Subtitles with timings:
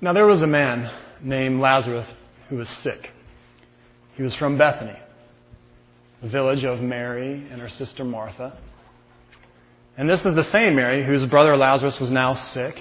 [0.00, 0.90] Now there was a man
[1.22, 2.06] named Lazarus
[2.48, 3.10] who was sick.
[4.14, 4.98] He was from Bethany,
[6.22, 8.58] the village of Mary and her sister Martha.
[9.96, 12.74] And this is the same Mary whose brother Lazarus was now sick.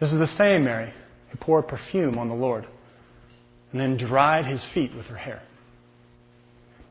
[0.00, 0.92] This is the same Mary
[1.30, 2.66] who poured perfume on the Lord
[3.72, 5.42] and then dried his feet with her hair.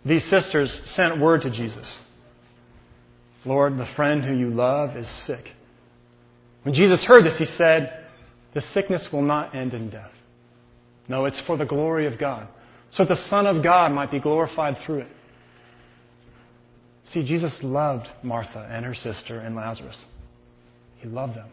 [0.06, 2.00] These sisters sent word to Jesus
[3.46, 5.46] Lord, the friend who you love is sick.
[6.64, 8.05] When Jesus heard this, he said,
[8.56, 10.12] The sickness will not end in death.
[11.08, 12.48] No, it's for the glory of God,
[12.90, 15.08] so that the Son of God might be glorified through it.
[17.12, 20.00] See, Jesus loved Martha and her sister and Lazarus.
[20.98, 21.50] He loved them.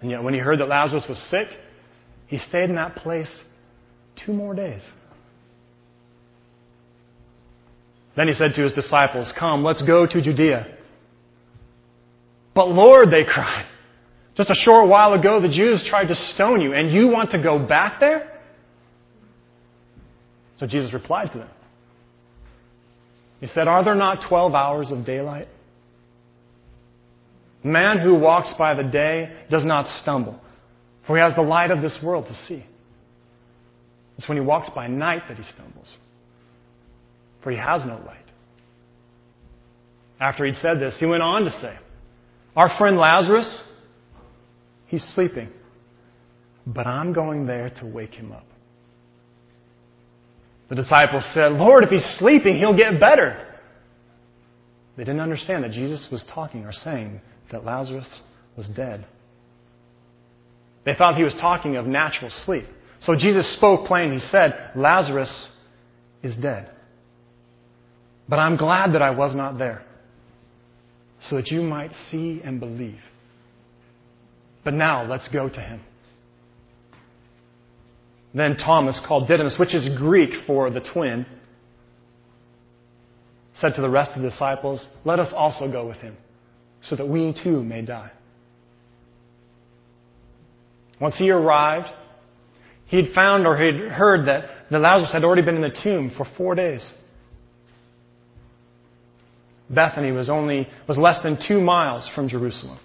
[0.00, 1.48] And yet, when he heard that Lazarus was sick,
[2.28, 3.30] he stayed in that place
[4.24, 4.82] two more days.
[8.16, 10.66] Then he said to his disciples, Come, let's go to Judea.
[12.54, 13.66] But Lord, they cried,
[14.38, 17.42] just a short while ago the Jews tried to stone you, and you want to
[17.42, 18.40] go back there?
[20.58, 21.48] So Jesus replied to them.
[23.40, 25.48] He said, Are there not 12 hours of daylight?
[27.64, 30.40] Man who walks by the day does not stumble,
[31.04, 32.64] for he has the light of this world to see.
[34.18, 35.96] It's when he walks by night that he stumbles,
[37.42, 38.18] for he has no light.
[40.20, 41.76] After he'd said this, he went on to say,
[42.54, 43.64] Our friend Lazarus,
[44.88, 45.48] he's sleeping,
[46.66, 48.44] but I'm going there to wake him up.
[50.68, 53.46] The disciples said, Lord, if he's sleeping, he'll get better.
[54.96, 57.20] They didn't understand that Jesus was talking or saying
[57.52, 58.20] that Lazarus
[58.56, 59.06] was dead.
[60.84, 62.64] They thought he was talking of natural sleep.
[63.00, 64.12] So Jesus spoke plain.
[64.12, 65.50] He said, Lazarus
[66.22, 66.70] is dead.
[68.28, 69.82] But I'm glad that I was not there,
[71.30, 73.00] so that you might see and believe.
[74.68, 75.80] But now let's go to him.
[78.34, 81.24] Then Thomas, called Didymus, which is Greek for the twin,
[83.54, 86.18] said to the rest of the disciples, Let us also go with him,
[86.82, 88.10] so that we too may die.
[91.00, 91.88] Once he arrived,
[92.88, 95.80] he had found or he had heard that the Lazarus had already been in the
[95.82, 96.86] tomb for four days.
[99.70, 102.78] Bethany was only was less than two miles from Jerusalem.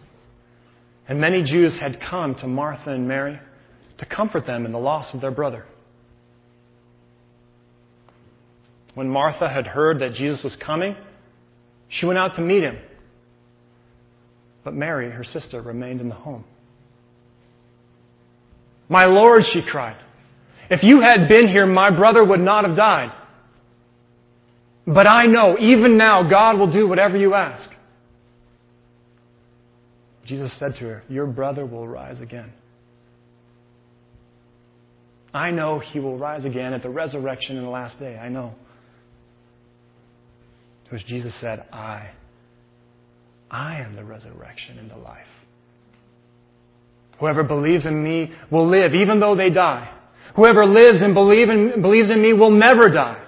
[1.07, 3.39] And many Jews had come to Martha and Mary
[3.97, 5.65] to comfort them in the loss of their brother.
[8.95, 10.95] When Martha had heard that Jesus was coming,
[11.89, 12.77] she went out to meet him.
[14.63, 16.45] But Mary, her sister, remained in the home.
[18.87, 19.97] My Lord, she cried,
[20.69, 23.11] if you had been here, my brother would not have died.
[24.85, 27.69] But I know, even now, God will do whatever you ask.
[30.25, 32.51] Jesus said to her, Your brother will rise again.
[35.33, 38.17] I know he will rise again at the resurrection in the last day.
[38.17, 38.53] I know.
[40.85, 42.11] To which Jesus said, I,
[43.49, 45.25] I am the resurrection and the life.
[47.19, 49.89] Whoever believes in me will live even though they die.
[50.35, 53.21] Whoever lives and believe in, believes in me will never die.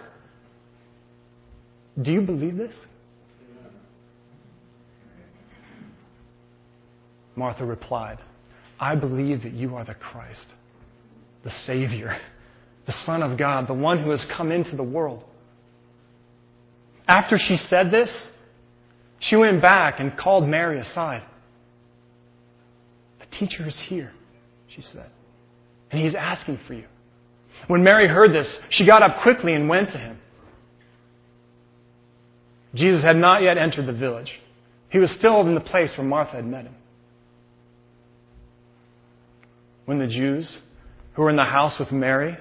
[2.02, 2.76] Do you believe this?
[7.36, 8.20] Martha replied,
[8.80, 10.48] I believe that you are the Christ
[11.46, 12.18] the Savior,
[12.88, 15.24] the Son of God, the one who has come into the world.
[17.08, 18.10] After she said this,
[19.20, 21.24] she went back and called Mary aside.
[23.20, 24.12] The teacher is here,
[24.68, 25.10] she said,
[25.92, 26.86] and he's asking for you.
[27.68, 30.18] When Mary heard this, she got up quickly and went to him.
[32.74, 34.32] Jesus had not yet entered the village.
[34.90, 36.76] He was still in the place where Martha had met him.
[39.86, 40.52] When the Jews
[41.16, 42.38] who were in the house with Mary,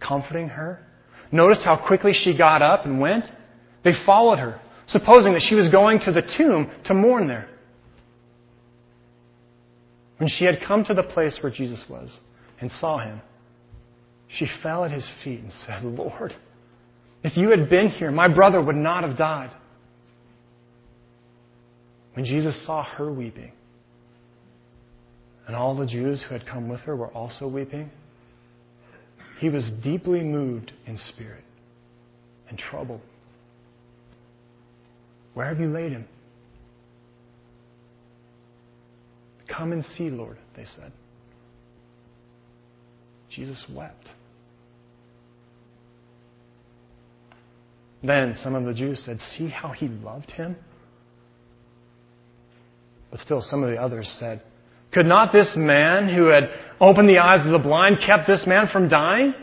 [0.00, 0.84] comforting her.
[1.30, 3.26] Noticed how quickly she got up and went?
[3.84, 7.48] They followed her, supposing that she was going to the tomb to mourn there.
[10.18, 12.18] When she had come to the place where Jesus was
[12.60, 13.20] and saw him,
[14.28, 16.34] she fell at his feet and said, Lord,
[17.22, 19.50] if you had been here, my brother would not have died.
[22.14, 23.52] When Jesus saw her weeping,
[25.48, 27.90] and all the Jews who had come with her were also weeping,
[29.40, 31.42] he was deeply moved in spirit
[32.50, 33.00] and troubled.
[35.32, 36.06] Where have you laid him?
[39.48, 40.92] Come and see, Lord, they said.
[43.34, 44.10] Jesus wept.
[48.02, 50.56] Then some of the Jews said, See how he loved him?
[53.10, 54.42] But still, some of the others said,
[54.92, 56.50] Could not this man who had
[56.80, 59.34] opened the eyes of the blind kept this man from dying?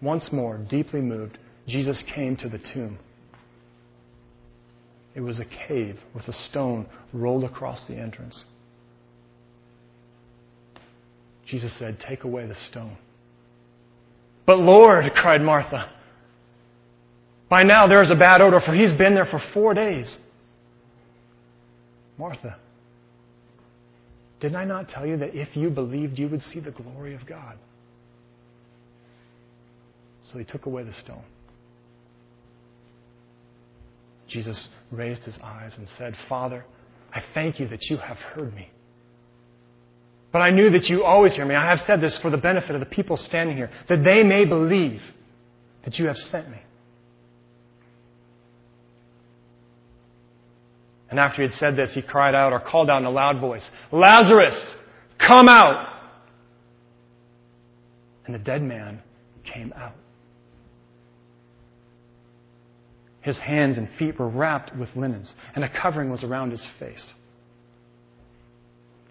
[0.00, 2.98] Once more, deeply moved, Jesus came to the tomb.
[5.14, 8.44] It was a cave with a stone rolled across the entrance.
[11.46, 12.96] Jesus said, Take away the stone.
[14.46, 15.90] But Lord, cried Martha,
[17.50, 20.16] by now there is a bad odor, for he's been there for four days.
[22.18, 22.56] Martha,
[24.40, 27.26] didn't I not tell you that if you believed, you would see the glory of
[27.26, 27.56] God?
[30.30, 31.24] So he took away the stone.
[34.28, 36.64] Jesus raised his eyes and said, Father,
[37.14, 38.70] I thank you that you have heard me.
[40.30, 41.54] But I knew that you always hear me.
[41.54, 44.44] I have said this for the benefit of the people standing here, that they may
[44.44, 45.00] believe
[45.84, 46.58] that you have sent me.
[51.10, 53.40] And after he had said this, he cried out or called out in a loud
[53.40, 54.74] voice, Lazarus,
[55.18, 55.86] come out!
[58.26, 59.00] And the dead man
[59.50, 59.94] came out.
[63.22, 67.14] His hands and feet were wrapped with linens, and a covering was around his face.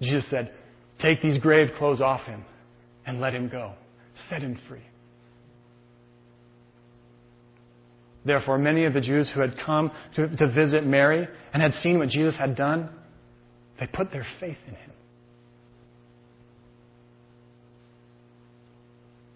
[0.02, 0.52] Jesus said,
[1.00, 2.44] Take these grave clothes off him
[3.06, 3.74] and let him go.
[4.30, 4.84] Set him free.
[8.28, 11.98] Therefore, many of the Jews who had come to, to visit Mary and had seen
[11.98, 12.90] what Jesus had done,
[13.80, 14.92] they put their faith in him.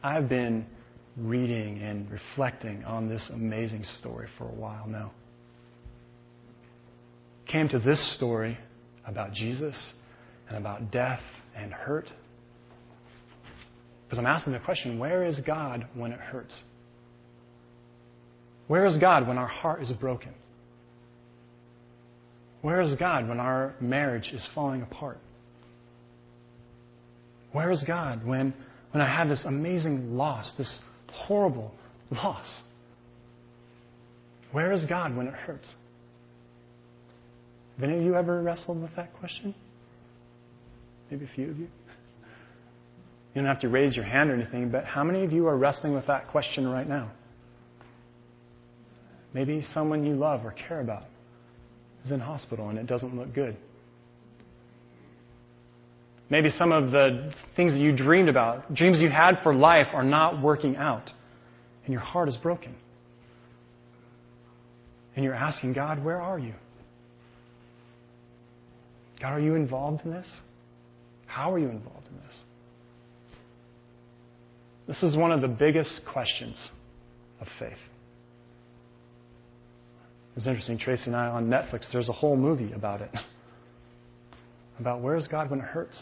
[0.03, 0.65] I've been
[1.15, 5.13] reading and reflecting on this amazing story for a while now.
[7.47, 8.57] Came to this story
[9.05, 9.93] about Jesus
[10.49, 11.21] and about death
[11.55, 12.09] and hurt.
[14.03, 16.53] Because I'm asking the question where is God when it hurts?
[18.68, 20.34] Where is God when our heart is broken?
[22.62, 25.18] Where is God when our marriage is falling apart?
[27.52, 28.54] Where is God when,
[28.92, 30.80] when I have this amazing loss, this
[31.12, 31.74] horrible
[32.12, 32.48] loss?
[34.52, 35.68] Where is God when it hurts?
[37.80, 39.56] Have any of you ever wrestled with that question?
[41.10, 41.68] Maybe a few of you.
[43.34, 45.58] You don't have to raise your hand or anything, but how many of you are
[45.58, 47.12] wrestling with that question right now?
[49.33, 51.06] Maybe someone you love or care about
[52.06, 53.56] is in hospital and it doesn't look good.
[56.30, 60.04] Maybe some of the things that you dreamed about, dreams you had for life, are
[60.04, 61.12] not working out,
[61.83, 62.74] and your heart is broken.
[65.16, 66.54] And you're asking God, where are you?
[69.22, 70.27] God, are you involved in this?
[71.25, 72.38] How are you involved in this?
[74.88, 76.69] This is one of the biggest questions
[77.42, 77.77] of faith.
[80.36, 83.12] It's interesting, Tracy and I on Netflix, there's a whole movie about it.
[84.80, 86.01] About where is God when it hurts?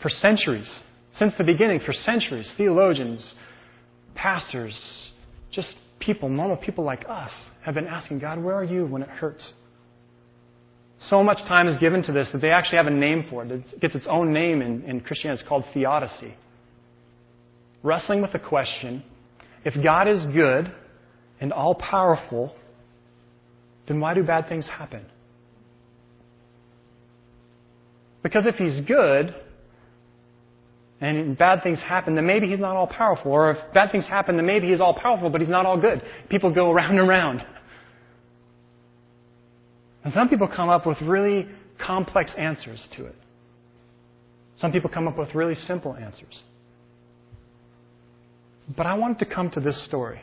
[0.00, 0.72] For centuries,
[1.12, 3.34] since the beginning, for centuries, theologians,
[4.14, 4.78] pastors,
[5.50, 7.32] just people, normal people like us,
[7.64, 9.54] have been asking God, where are you when it hurts?
[10.98, 13.50] So much time is given to this that they actually have a name for it.
[13.50, 15.40] It gets its own name in, in Christianity.
[15.40, 16.34] It's called theodicy.
[17.82, 19.02] Wrestling with the question
[19.64, 20.72] if God is good
[21.40, 22.54] and all powerful,
[23.86, 25.04] then why do bad things happen?
[28.22, 29.34] Because if he's good
[31.00, 33.30] and bad things happen, then maybe he's not all powerful.
[33.30, 36.02] Or if bad things happen, then maybe he's all powerful, but he's not all good.
[36.28, 37.44] People go around and around.
[40.02, 41.46] And some people come up with really
[41.84, 43.14] complex answers to it.
[44.56, 46.42] Some people come up with really simple answers.
[48.76, 50.20] But I wanted to come to this story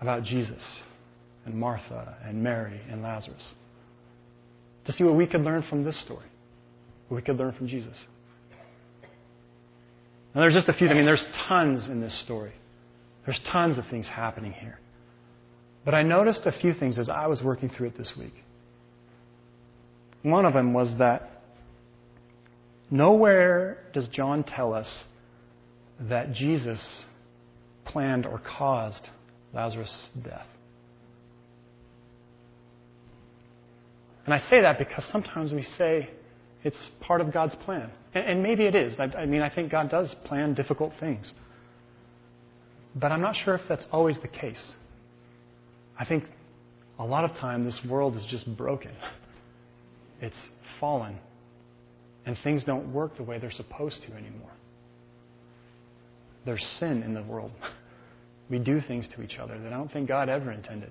[0.00, 0.62] about Jesus
[1.44, 3.52] and Martha and Mary and Lazarus.
[4.86, 6.26] To see what we could learn from this story,
[7.08, 7.96] what we could learn from Jesus.
[10.32, 12.52] And there's just a few, I mean, there's tons in this story.
[13.24, 14.78] There's tons of things happening here.
[15.84, 18.34] But I noticed a few things as I was working through it this week.
[20.22, 21.42] One of them was that
[22.90, 24.88] nowhere does John tell us
[26.00, 27.04] that Jesus
[27.84, 29.08] planned or caused
[29.52, 30.46] Lazarus' death.
[34.24, 36.10] And I say that because sometimes we say
[36.62, 37.90] it's part of God's plan.
[38.14, 38.94] And, and maybe it is.
[38.98, 41.32] I, I mean, I think God does plan difficult things.
[42.94, 44.72] But I'm not sure if that's always the case.
[45.98, 46.24] I think
[46.98, 48.92] a lot of time this world is just broken.
[50.20, 50.38] It's
[50.78, 51.18] fallen.
[52.26, 54.52] And things don't work the way they're supposed to anymore.
[56.44, 57.52] There's sin in the world.
[58.50, 60.90] We do things to each other that I don't think God ever intended.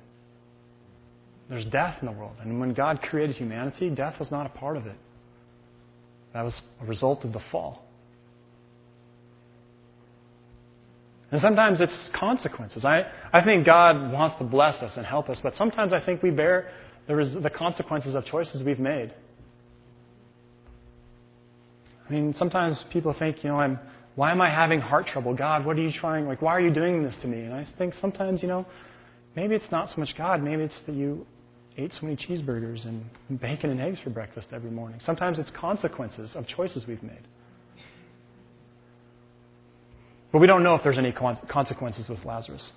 [1.49, 2.35] There's death in the world.
[2.41, 4.95] And when God created humanity, death was not a part of it.
[6.33, 7.83] That was a result of the fall.
[11.31, 12.85] And sometimes it's consequences.
[12.85, 13.01] I,
[13.33, 16.31] I think God wants to bless us and help us, but sometimes I think we
[16.31, 16.71] bear
[17.07, 19.13] the, res- the consequences of choices we've made.
[22.07, 23.79] I mean, sometimes people think, you know, I'm,
[24.15, 25.35] why am I having heart trouble?
[25.35, 26.27] God, what are you trying?
[26.27, 27.41] Like, why are you doing this to me?
[27.41, 28.65] And I think sometimes, you know,
[29.35, 30.41] maybe it's not so much God.
[30.41, 31.27] Maybe it's that you
[31.79, 33.05] ate so many cheeseburgers and
[33.39, 34.99] bacon and eggs for breakfast every morning.
[35.03, 37.27] Sometimes it's consequences of choices we've made.
[40.31, 42.71] But we don't know if there's any consequences with Lazarus.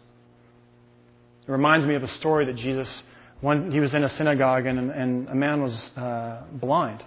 [1.46, 3.02] It reminds me of a story that Jesus,
[3.40, 7.02] one, he was in a synagogue and, and a man was uh, blind.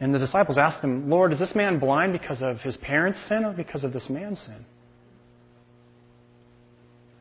[0.00, 3.44] And the disciples asked him, Lord, is this man blind because of his parents' sin
[3.44, 4.64] or because of this man's sin?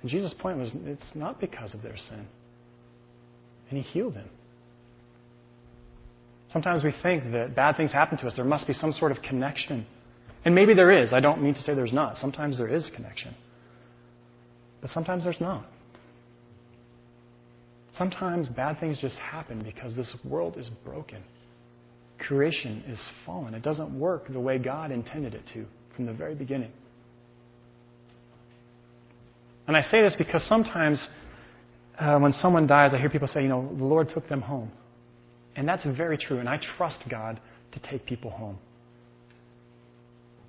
[0.01, 2.25] And Jesus' point was, it's not because of their sin.
[3.69, 4.29] And he healed him.
[6.51, 8.33] Sometimes we think that bad things happen to us.
[8.35, 9.85] There must be some sort of connection
[10.45, 11.11] and maybe there is.
[11.13, 12.17] I don't mean to say there's not.
[12.17, 13.35] Sometimes there is connection.
[14.81, 15.65] But sometimes there's not.
[17.97, 21.21] Sometimes bad things just happen because this world is broken.
[22.19, 23.53] Creation is fallen.
[23.53, 26.71] It doesn't work the way God intended it to from the very beginning.
[29.67, 31.05] And I say this because sometimes
[31.99, 34.71] uh, when someone dies, I hear people say, you know, the Lord took them home.
[35.55, 36.39] And that's very true.
[36.39, 37.39] And I trust God
[37.73, 38.57] to take people home.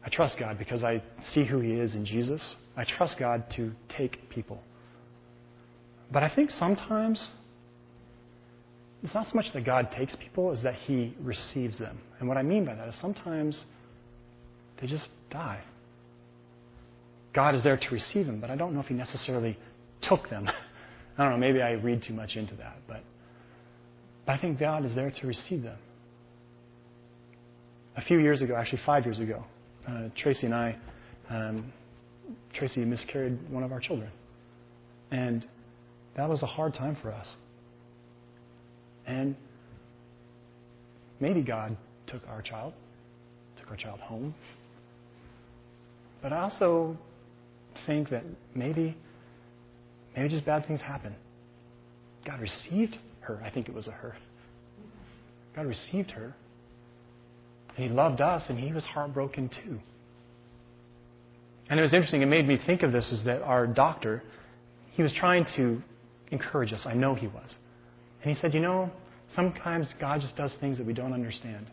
[0.05, 1.03] I trust God because I
[1.35, 2.55] see who He is in Jesus.
[2.77, 4.61] I trust God to take people.
[6.13, 7.31] But I think sometimes
[9.03, 12.01] it's not so much that God takes people as that He receives them.
[12.19, 13.65] And what I mean by that is sometimes
[14.81, 15.61] they just die.
[17.33, 19.59] God is there to receive them, but I don't know if He necessarily
[20.03, 20.49] took them.
[21.21, 23.03] I don't know, maybe I read too much into that, but,
[24.25, 25.77] but I think God is there to receive them.
[27.99, 29.45] A few years ago, actually five years ago,
[29.87, 30.77] uh, Tracy and I,
[31.29, 31.75] um,
[32.55, 34.11] Tracy miscarried one of our children.
[35.11, 35.47] And
[36.17, 37.35] that was a hard time for us.
[39.07, 39.37] And
[41.21, 42.73] maybe God took our child,
[43.59, 44.35] took our child home.
[46.23, 46.97] But I also
[47.87, 48.25] think that
[48.55, 48.97] maybe,
[50.17, 51.15] maybe just bad things happen.
[52.27, 53.41] God received her.
[53.45, 54.17] I think it was a her.
[55.55, 56.35] God received her
[57.77, 59.79] and he loved us, and he was heartbroken too.
[61.69, 64.23] And it was interesting, it made me think of this is that our doctor,
[64.91, 65.81] he was trying to
[66.31, 66.83] encourage us.
[66.85, 67.55] I know he was.
[68.23, 68.91] And he said, You know,
[69.35, 71.67] sometimes God just does things that we don't understand.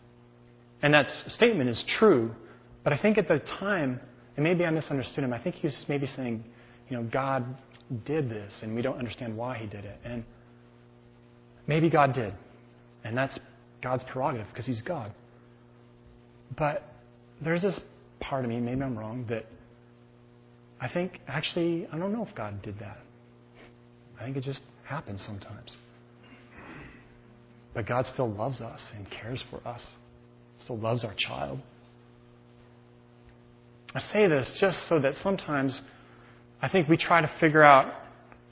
[0.82, 2.30] And that statement is true,
[2.84, 4.00] but I think at the time,
[4.36, 6.44] and maybe I misunderstood him, I think he was maybe saying,
[6.88, 7.44] you know, God
[8.04, 9.98] did this, and we don't understand why he did it.
[10.04, 10.24] And
[11.66, 12.34] maybe God did.
[13.04, 13.38] And that's
[13.82, 15.12] God's prerogative because he's God.
[16.56, 16.82] But
[17.42, 17.78] there's this
[18.20, 19.46] part of me, maybe I'm wrong, that
[20.80, 22.98] I think actually, I don't know if God did that.
[24.20, 25.76] I think it just happens sometimes.
[27.74, 29.82] But God still loves us and cares for us,
[30.64, 31.60] still loves our child.
[33.94, 35.80] I say this just so that sometimes
[36.60, 37.92] I think we try to figure out,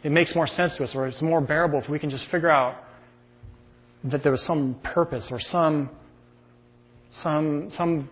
[0.02, 2.50] it makes more sense to us, or it's more bearable if we can just figure
[2.50, 2.76] out
[4.04, 5.90] that there was some purpose or some
[7.22, 8.10] some, some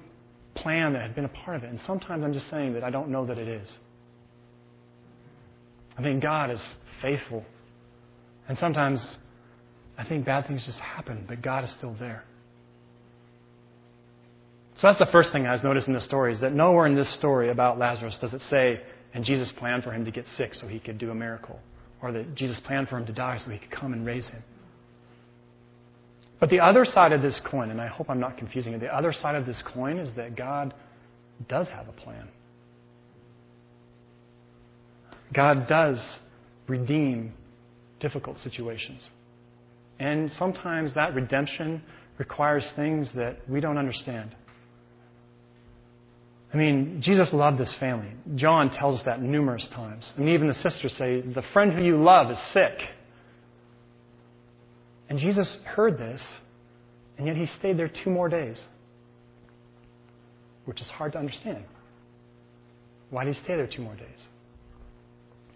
[0.54, 1.70] plan that had been a part of it.
[1.70, 3.68] And sometimes I'm just saying that I don't know that it is.
[5.98, 6.62] I think God is
[7.02, 7.44] faithful.
[8.48, 9.18] And sometimes
[9.98, 12.24] I think bad things just happen, but God is still there.
[14.76, 16.96] So that's the first thing I was noticing in the story is that nowhere in
[16.96, 18.80] this story about Lazarus does it say,
[19.14, 21.59] and Jesus planned for him to get sick so he could do a miracle,
[22.02, 24.42] or that Jesus planned for him to die so he could come and raise him.
[26.40, 28.94] But the other side of this coin, and I hope I'm not confusing it, the
[28.94, 30.75] other side of this coin is that God
[31.49, 32.28] does have a plan.
[35.33, 35.99] God does
[36.68, 37.33] redeem
[38.00, 39.09] difficult situations.
[39.99, 41.83] And sometimes that redemption
[42.18, 44.35] requires things that we don't understand.
[46.54, 48.12] I mean, Jesus loved this family.
[48.37, 50.12] John tells us that numerous times.
[50.16, 52.78] I mean, even the sisters say, The friend who you love is sick.
[55.08, 56.25] And Jesus heard this,
[57.18, 58.64] and yet he stayed there two more days,
[60.64, 61.64] which is hard to understand.
[63.11, 64.06] Why did he stay there two more days?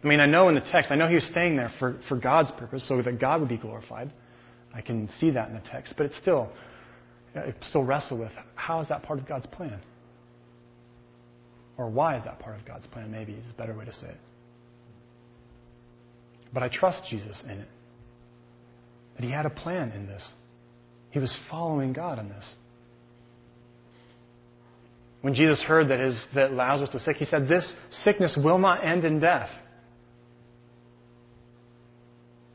[0.02, 2.17] I mean, I know in the text, I know he was staying there for, for
[2.17, 4.12] God's purpose, so that God would be glorified.
[4.75, 6.50] I can see that in the text, but it's still,
[7.37, 9.81] I still wrestle with how is that part of God's plan?
[11.79, 14.09] Or why is that part of God's plan, maybe is a better way to say
[14.09, 14.21] it.
[16.53, 17.69] But I trust Jesus in it.
[19.17, 20.33] that he had a plan in this.
[21.11, 22.55] He was following God in this.
[25.23, 28.85] When Jesus heard that, his, that Lazarus was sick, he said, This sickness will not
[28.85, 29.51] end in death.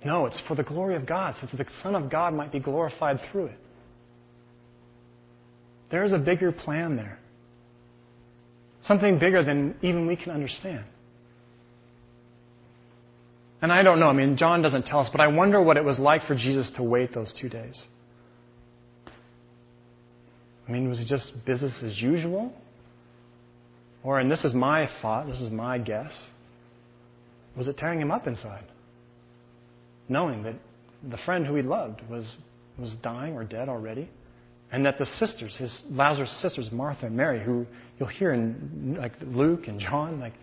[0.05, 2.59] No, it's for the glory of God, so that the Son of God might be
[2.59, 3.59] glorified through it.
[5.91, 7.19] There is a bigger plan there.
[8.83, 10.83] Something bigger than even we can understand.
[13.61, 15.85] And I don't know, I mean, John doesn't tell us, but I wonder what it
[15.85, 17.81] was like for Jesus to wait those two days.
[20.67, 22.51] I mean, was it just business as usual?
[24.03, 26.11] Or, and this is my thought, this is my guess,
[27.55, 28.65] was it tearing him up inside?
[30.09, 30.55] Knowing that
[31.09, 32.35] the friend who he loved was,
[32.77, 34.09] was dying or dead already?
[34.73, 37.65] And that the sisters, his Lazarus' sisters, Martha and Mary, who
[37.99, 40.33] you'll hear in like Luke and John, like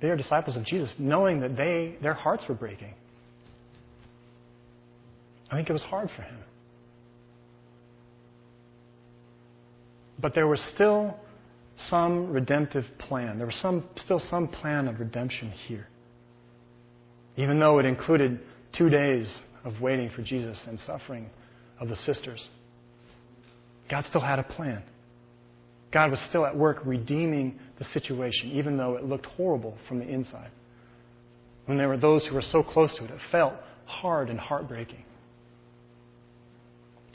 [0.00, 2.94] they are disciples of Jesus, knowing that they their hearts were breaking.
[5.50, 6.38] I think it was hard for him.
[10.20, 11.16] But there was still
[11.90, 13.38] some redemptive plan.
[13.38, 15.88] There was some, still some plan of redemption here.
[17.36, 18.40] Even though it included
[18.76, 21.28] two days of waiting for Jesus and suffering
[21.80, 22.48] of the sisters,
[23.92, 24.82] God still had a plan.
[25.92, 30.08] God was still at work redeeming the situation, even though it looked horrible from the
[30.08, 30.50] inside.
[31.66, 33.52] When there were those who were so close to it, it felt
[33.84, 35.04] hard and heartbreaking.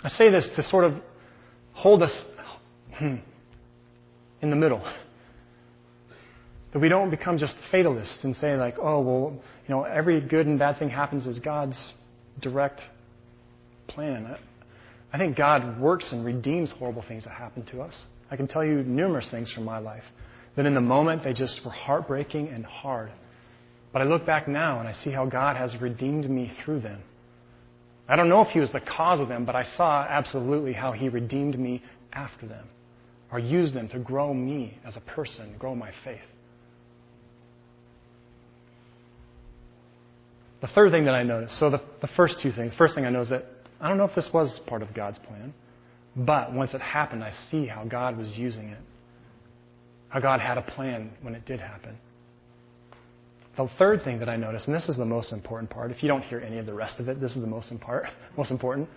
[0.03, 0.93] I say this to sort of
[1.73, 2.21] hold us
[2.93, 3.15] hmm,
[4.43, 4.87] in the middle.
[6.73, 9.33] That we don't become just fatalists and say, like, oh, well,
[9.67, 11.95] you know, every good and bad thing happens as God's
[12.39, 12.81] direct
[13.87, 14.37] plan.
[15.13, 17.93] I think God works and redeems horrible things that happen to us.
[18.29, 20.03] I can tell you numerous things from my life
[20.55, 23.11] that in the moment they just were heartbreaking and hard.
[23.93, 27.01] But I look back now and I see how God has redeemed me through them.
[28.09, 30.91] I don't know if He was the cause of them, but I saw absolutely how
[30.91, 32.67] He redeemed me after them
[33.31, 36.19] or used them to grow me as a person, grow my faith.
[40.61, 43.21] The third thing that I noticed, so the, the first two things, first thing I
[43.21, 45.53] is that I don't know if this was part of God's plan,
[46.15, 48.79] but once it happened, I see how God was using it.
[50.09, 51.97] How God had a plan when it did happen.
[53.57, 56.07] The third thing that I noticed, and this is the most important part, if you
[56.07, 58.05] don't hear any of the rest of it, this is the most, impart,
[58.37, 58.87] most important,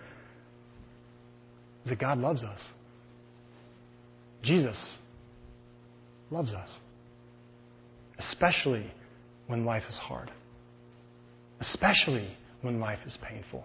[1.83, 2.59] is that God loves us.
[4.43, 4.77] Jesus
[6.29, 6.69] loves us,
[8.17, 8.89] especially
[9.47, 10.31] when life is hard,
[11.59, 13.63] especially when life is painful.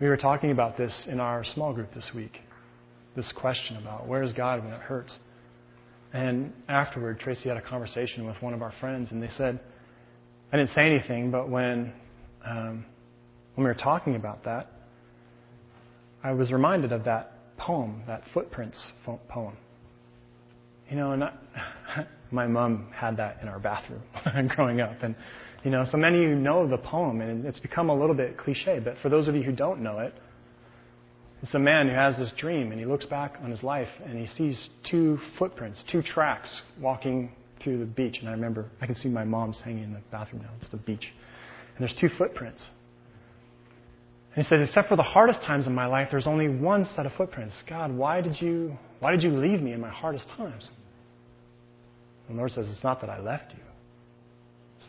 [0.00, 2.40] We were talking about this in our small group this week
[3.16, 5.18] this question about where's God when it hurts.
[6.12, 9.60] And afterward, Tracy had a conversation with one of our friends, and they said,
[10.52, 11.92] I didn't say anything, but when,
[12.44, 12.84] um,
[13.54, 14.70] when we were talking about that,
[16.22, 18.80] I was reminded of that poem, that Footprints
[19.28, 19.56] poem.
[20.90, 21.32] You know, and I,
[22.30, 24.02] my mom had that in our bathroom
[24.54, 25.02] growing up.
[25.02, 25.14] And
[25.64, 28.36] you know, so many of you know the poem, and it's become a little bit
[28.36, 30.14] cliche, but for those of you who don't know it,
[31.42, 34.18] it's a man who has this dream, and he looks back on his life, and
[34.18, 38.18] he sees two footprints, two tracks walking through the beach.
[38.20, 40.50] And I remember, I can see my mom's hanging in the bathroom now.
[40.60, 41.06] It's the beach.
[41.76, 42.62] And there's two footprints.
[44.34, 47.06] And he says, except for the hardest times in my life, there's only one set
[47.06, 47.54] of footprints.
[47.68, 50.70] God, why did you, why did you leave me in my hardest times?
[52.28, 53.60] And the Lord says, it's not that I left you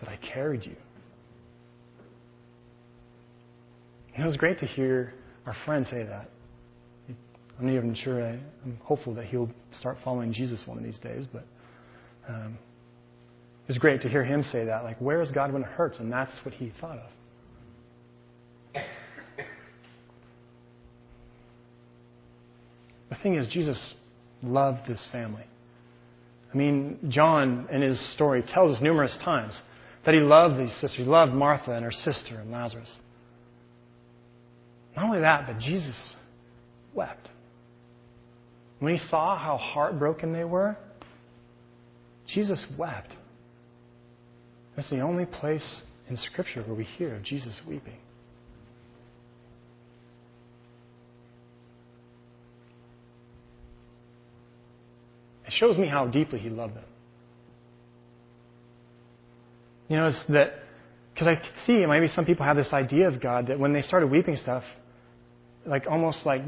[0.02, 0.76] that I carried you.
[4.14, 5.14] And it was great to hear
[5.46, 6.30] our friend say that.
[7.58, 10.98] I'm not even sure, I, am hopeful that he'll start following Jesus one of these
[11.00, 11.46] days, but
[12.28, 12.58] um,
[13.64, 14.84] it was great to hear him say that.
[14.84, 16.00] Like, where is God when it hurts?
[16.00, 17.10] And that's what he thought of.
[23.10, 23.96] The thing is, Jesus
[24.44, 25.44] loved this family.
[26.54, 29.60] I mean, John in his story tells us numerous times
[30.06, 30.98] that he loved these sisters.
[30.98, 32.90] He loved Martha and her sister and Lazarus.
[34.96, 36.16] Not only that, but Jesus
[36.94, 37.28] wept.
[38.80, 40.78] When he saw how heartbroken they were,
[42.28, 43.16] Jesus wept.
[44.76, 47.98] That's the only place in Scripture where we hear of Jesus weeping.
[55.46, 56.84] It shows me how deeply he loved them.
[59.88, 60.54] You know, it's that,
[61.14, 64.12] because I see maybe some people have this idea of God that when they started
[64.12, 64.64] weeping stuff,
[65.66, 66.42] like almost like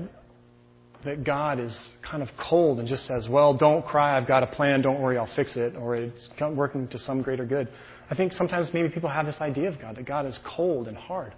[1.06, 1.78] that God is
[2.10, 5.18] kind of cold and just says, well, don't cry, I've got a plan, don't worry,
[5.18, 7.68] I'll fix it, or it's working to some greater good.
[8.10, 10.98] I think sometimes maybe people have this idea of God, that God is cold and
[10.98, 11.34] hard.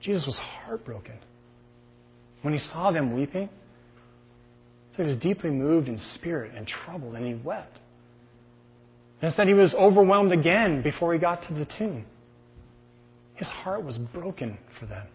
[0.00, 1.18] Jesus was heartbroken.
[2.42, 3.48] When he saw them weeping,
[4.96, 7.78] so he was deeply moved in spirit and troubled, and he wept.
[9.20, 12.06] And it said he was overwhelmed again before he got to the tomb.
[13.34, 15.06] His heart was broken for them.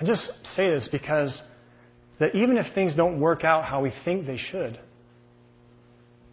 [0.00, 1.42] I just say this because
[2.18, 4.78] that even if things don't work out how we think they should,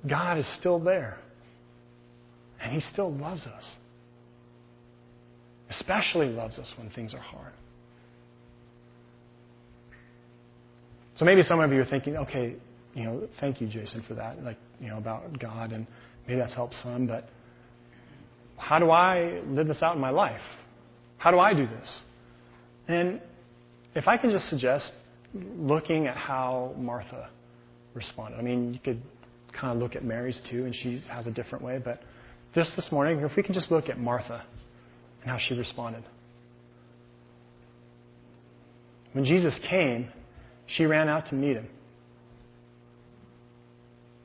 [0.08, 1.20] God is still there.
[2.62, 3.64] And He still loves us.
[5.70, 7.54] Especially loves us when things are hard.
[11.16, 12.56] So maybe some of you are thinking, okay,
[12.94, 15.88] you know, thank you, Jason, for that, like, you know, about God, and
[16.28, 17.30] maybe that's helped some, but
[18.58, 20.42] how do I live this out in my life?
[21.18, 22.02] How do I do this?
[22.88, 23.22] And
[23.96, 24.92] if I can just suggest
[25.34, 27.30] looking at how Martha
[27.94, 28.38] responded.
[28.38, 29.02] I mean, you could
[29.52, 32.02] kind of look at Mary's too, and she has a different way, but
[32.56, 34.44] just this morning, if we can just look at Martha
[35.22, 36.04] and how she responded.
[39.14, 40.10] When Jesus came,
[40.68, 41.68] she ran out to meet him.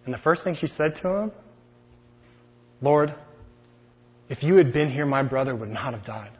[0.04, 1.32] And the first thing she said to him,
[2.80, 3.14] Lord,
[4.28, 6.32] if you had been here, my brother would not have died.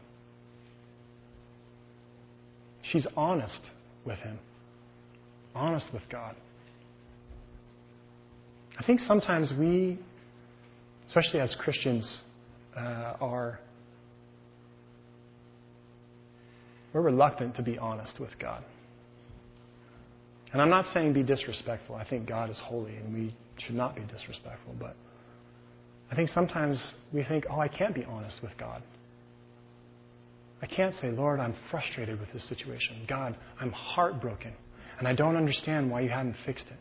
[2.81, 3.61] She's honest
[4.05, 4.39] with him,
[5.55, 6.35] honest with God.
[8.77, 9.97] I think sometimes we,
[11.07, 12.21] especially as Christians,
[12.75, 13.59] uh, are
[16.91, 18.63] we're reluctant to be honest with God.
[20.51, 21.95] And I'm not saying be disrespectful.
[21.95, 24.75] I think God is holy and we should not be disrespectful.
[24.79, 24.95] But
[26.11, 28.83] I think sometimes we think, oh, I can't be honest with God.
[30.61, 33.05] I can't say, Lord, I'm frustrated with this situation.
[33.07, 34.53] God, I'm heartbroken
[34.97, 36.77] and I don't understand why you haven't fixed it.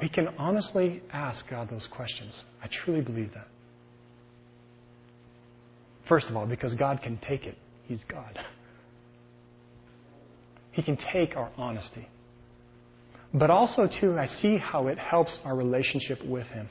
[0.00, 2.44] We can honestly ask God those questions.
[2.62, 3.48] I truly believe that.
[6.08, 8.38] First of all, because God can take it, He's God.
[10.72, 12.06] He can take our honesty.
[13.34, 16.68] But also, too, I see how it helps our relationship with Him.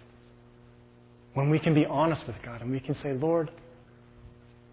[1.34, 3.52] When we can be honest with God and we can say, Lord,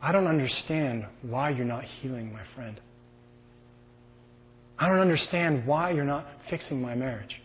[0.01, 2.81] I don't understand why you're not healing my friend.
[4.79, 7.41] I don't understand why you're not fixing my marriage.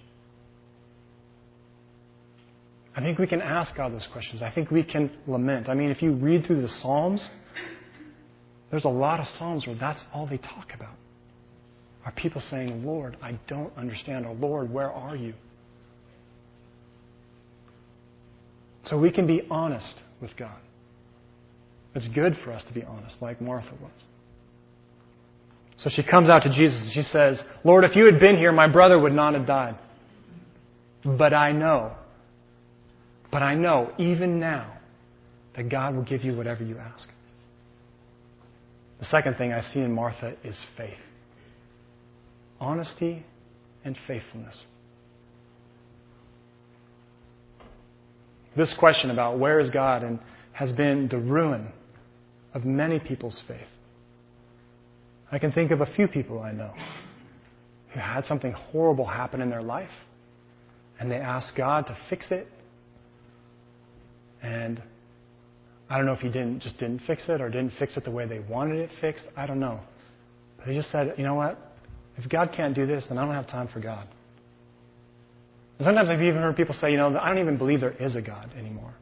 [2.96, 4.42] I think we can ask God those questions.
[4.42, 5.68] I think we can lament.
[5.70, 7.28] I mean, if you read through the Psalms,
[8.70, 10.96] there's a lot of Psalms where that's all they talk about
[12.06, 15.34] are people saying, Lord, I don't understand, or Lord, where are you?
[18.84, 20.58] So we can be honest with God.
[21.96, 23.92] It's good for us to be honest, like Martha was.
[25.78, 28.52] So she comes out to Jesus and she says, Lord, if you had been here,
[28.52, 29.78] my brother would not have died.
[31.04, 31.94] But I know,
[33.32, 34.78] but I know, even now,
[35.56, 37.08] that God will give you whatever you ask.
[39.00, 40.94] The second thing I see in Martha is faith
[42.60, 43.26] honesty
[43.84, 44.66] and faithfulness.
[48.56, 50.20] This question about where is God and
[50.54, 51.68] has been the ruin
[52.54, 53.68] of many people's faith.
[55.32, 56.72] I can think of a few people I know
[57.94, 59.90] who had something horrible happen in their life
[61.00, 62.48] and they asked God to fix it.
[64.42, 64.82] And
[65.90, 68.12] I don't know if he didn't just didn't fix it or didn't fix it the
[68.12, 69.26] way they wanted it fixed.
[69.36, 69.80] I don't know.
[70.58, 71.75] But he just said, you know what?
[72.18, 74.08] If God can't do this, then I don't have time for God.
[75.78, 78.16] And sometimes I've even heard people say, you know, I don't even believe there is
[78.16, 78.94] a God anymore.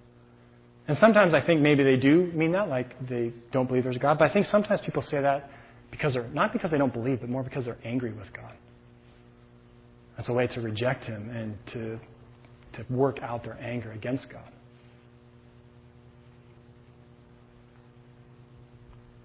[0.87, 3.99] And sometimes I think maybe they do mean that, like they don't believe there's a
[3.99, 4.17] God.
[4.19, 5.49] But I think sometimes people say that
[5.91, 8.53] because they're not because they don't believe, but more because they're angry with God.
[10.17, 11.99] That's a way to reject Him and to
[12.73, 14.49] to work out their anger against God.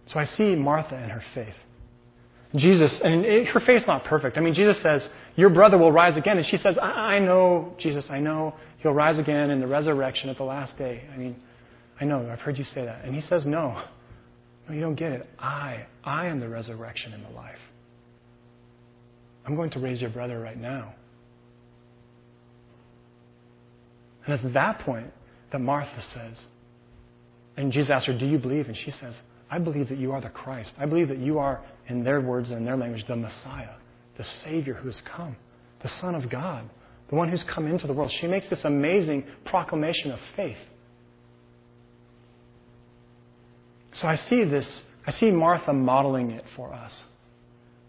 [0.07, 1.55] So I see Martha and her faith.
[2.57, 4.39] Jesus, and her faith's not perfect.
[4.39, 5.07] I mean, Jesus says,
[5.37, 6.39] Your brother will rise again.
[6.39, 10.31] And she says, I, I know, Jesus, I know he'll rise again in the resurrection
[10.31, 11.03] at the last day.
[11.13, 11.37] I mean,
[12.01, 13.05] I know, I've heard you say that.
[13.05, 13.83] And he says, No.
[14.69, 15.27] No, you don't get it.
[15.39, 17.59] I, I am the resurrection and the life.
[19.47, 20.95] I'm going to raise your brother right now.
[24.25, 25.11] And it's that point
[25.53, 26.37] that Martha says,
[27.57, 28.69] and Jesus asks her, Do you believe?
[28.69, 29.15] And she says,
[29.51, 30.73] I believe that you are the Christ.
[30.79, 33.75] I believe that you are, in their words and in their language, the Messiah,
[34.17, 35.37] the Savior who has come,
[35.83, 36.69] the Son of God,
[37.09, 38.13] the one who's come into the world.
[38.21, 40.59] She makes this amazing proclamation of faith.
[43.95, 46.93] So I see this, I see Martha modeling it for us.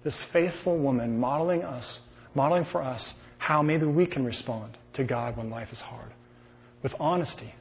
[0.04, 2.00] This faithful woman modeling us,
[2.34, 6.12] modeling for us how maybe we can respond to God when life is hard.
[6.84, 7.54] With honesty.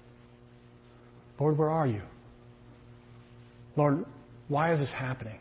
[1.40, 2.02] Lord, where are you?
[3.76, 4.04] Lord,
[4.48, 5.38] why is this happening?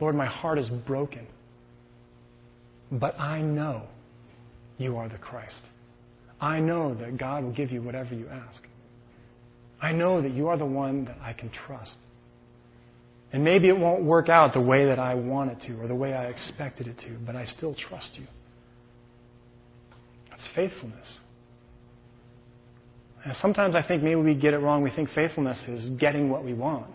[0.00, 1.26] Lord, my heart is broken.
[2.90, 3.82] But I know
[4.78, 5.62] you are the Christ.
[6.40, 8.62] I know that God will give you whatever you ask.
[9.80, 11.96] I know that you are the one that I can trust.
[13.32, 15.94] And maybe it won't work out the way that I want it to or the
[15.94, 18.26] way I expected it to, but I still trust you.
[20.30, 21.18] That's faithfulness.
[23.24, 24.82] And sometimes I think maybe we get it wrong.
[24.82, 26.94] We think faithfulness is getting what we want.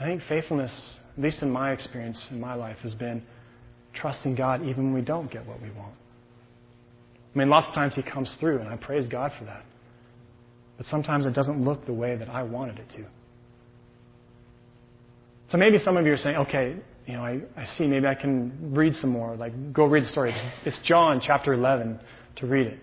[0.00, 0.72] I think faithfulness,
[1.16, 3.22] at least in my experience in my life, has been
[3.94, 5.94] trusting God even when we don't get what we want.
[7.34, 9.64] I mean, lots of times He comes through, and I praise God for that.
[10.76, 13.04] But sometimes it doesn't look the way that I wanted it to.
[15.50, 16.76] So maybe some of you are saying, okay,
[17.06, 19.36] you know, I, I see, maybe I can read some more.
[19.36, 20.32] Like, go read the story.
[20.32, 22.00] It's, it's John chapter 11
[22.36, 22.78] to read it.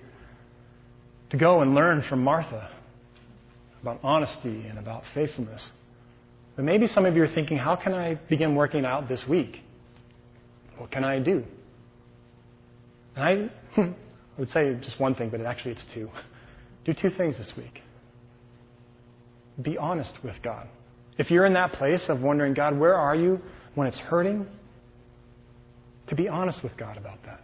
[1.32, 2.70] To go and learn from Martha
[3.82, 5.72] about honesty and about faithfulness.
[6.62, 9.64] But maybe some of you are thinking, how can I begin working out this week?
[10.78, 11.44] What can I do?
[13.16, 13.94] And I, I
[14.38, 16.08] would say just one thing, but actually it's two.
[16.86, 17.82] Do two things this week.
[19.60, 20.68] Be honest with God.
[21.18, 23.40] If you're in that place of wondering, God, where are you
[23.74, 24.46] when it's hurting?
[26.10, 27.42] To be honest with God about that.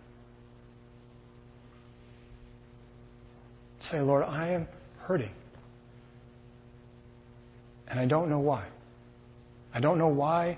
[3.89, 4.67] Say, Lord, I am
[4.99, 5.31] hurting.
[7.87, 8.67] And I don't know why.
[9.73, 10.57] I don't know why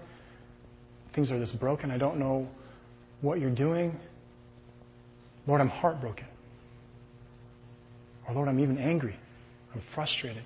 [1.13, 1.91] things are this broken.
[1.91, 2.47] I don't know
[3.21, 3.99] what you're doing.
[5.47, 6.25] Lord, I'm heartbroken.
[8.27, 9.15] Or Lord, I'm even angry.
[9.73, 10.43] I'm frustrated.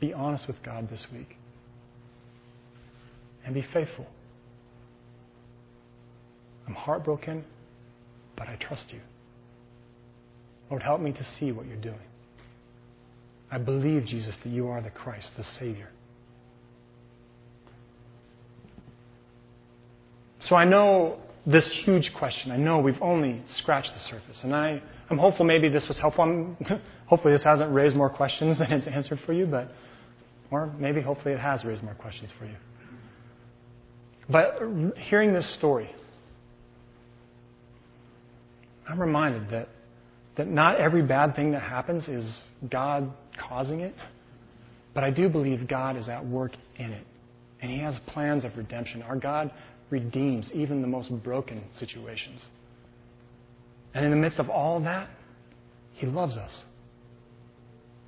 [0.00, 1.36] Be honest with God this week.
[3.44, 4.06] And be faithful.
[6.66, 7.44] I'm heartbroken,
[8.36, 9.00] but I trust you.
[10.70, 11.98] Lord, help me to see what you're doing.
[13.50, 15.88] I believe, Jesus, that you are the Christ, the Savior.
[20.40, 22.50] So I know this huge question.
[22.52, 24.38] I know we've only scratched the surface.
[24.42, 26.24] And I, I'm hopeful maybe this was helpful.
[26.24, 26.56] I'm,
[27.06, 29.70] hopefully this hasn't raised more questions than it's answered for you, but
[30.50, 32.56] or maybe hopefully it has raised more questions for you.
[34.30, 34.60] But
[35.08, 35.90] hearing this story,
[38.88, 39.68] I'm reminded that,
[40.38, 43.94] that not every bad thing that happens is God causing it,
[44.94, 47.04] but I do believe God is at work in it.
[47.60, 49.02] And He has plans of redemption.
[49.02, 49.50] Our God
[49.90, 52.40] redeems even the most broken situations.
[53.94, 55.10] And in the midst of all that,
[55.94, 56.64] He loves us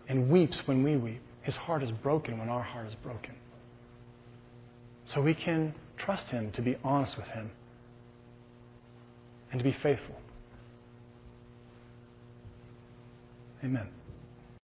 [0.08, 1.20] and weeps when we weep.
[1.42, 3.34] His heart is broken when our heart is broken.
[5.12, 7.50] So we can trust Him to be honest with Him
[9.50, 10.14] and to be faithful.
[13.62, 13.99] Amen.